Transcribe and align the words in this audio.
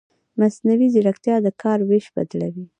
مصنوعي 0.39 0.87
ځیرکتیا 0.93 1.35
د 1.45 1.47
کار 1.61 1.79
وېش 1.89 2.05
بدلوي. 2.15 2.65